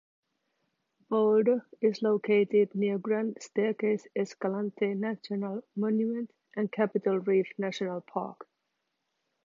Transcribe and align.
Boulder 1.09 1.63
is 1.79 2.01
located 2.01 2.73
near 2.73 2.97
Grand 2.97 3.37
Staircase-Escalante 3.39 4.95
National 4.95 5.61
Monument 5.75 6.33
and 6.55 6.71
Capitol 6.71 7.19
Reef 7.19 7.49
National 7.59 8.01
Park. 8.01 8.47